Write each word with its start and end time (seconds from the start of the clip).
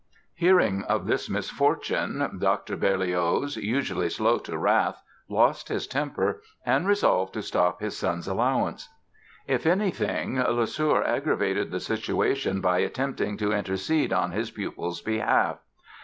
Hearing 0.33 0.81
of 0.85 1.05
this 1.05 1.29
misfortune, 1.29 2.39
Dr. 2.39 2.75
Berlioz, 2.75 3.55
usually 3.55 4.09
slow 4.09 4.39
to 4.39 4.57
wrath, 4.57 4.99
lost 5.29 5.67
his 5.67 5.85
temper 5.85 6.41
and 6.65 6.87
resolved 6.87 7.35
to 7.35 7.43
stop 7.43 7.81
his 7.81 7.95
son's 7.95 8.27
allowance. 8.27 8.89
If 9.45 9.67
anything 9.67 10.37
Lesueur 10.39 11.03
aggravated 11.03 11.69
the 11.69 11.79
situation 11.79 12.61
by 12.61 12.79
attempting 12.79 13.37
to 13.37 13.53
intercede 13.53 14.11
on 14.11 14.31
his 14.31 14.49
pupil's 14.49 15.01
behalf. 15.03 15.59